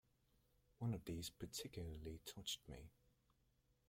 [0.79, 2.89] One of these particularly touched me.